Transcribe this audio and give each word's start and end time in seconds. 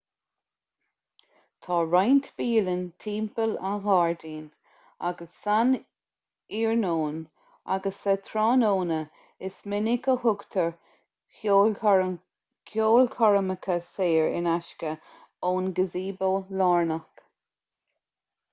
tá 1.65 1.75
roinnt 1.89 2.27
bialann 2.39 2.79
timpeall 3.03 3.51
an 3.71 3.75
ghairdín 3.83 4.47
agus 5.09 5.35
san 5.41 5.75
iarnóin 6.59 7.19
agus 7.75 7.99
sa 8.05 8.15
tráthnóna 8.29 8.97
is 9.49 9.59
minic 9.75 10.09
a 10.13 10.15
thugtar 10.25 10.71
ceolchoirmeacha 11.41 13.75
saor 13.91 14.31
in 14.41 14.49
aisce 14.55 14.95
ón 15.51 15.69
gazebo 15.81 16.31
lárnach 16.63 17.23